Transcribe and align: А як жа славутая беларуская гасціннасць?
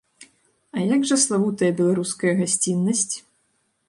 А 0.77 0.85
як 0.95 1.01
жа 1.09 1.17
славутая 1.25 1.69
беларуская 1.81 2.33
гасціннасць? 2.39 3.15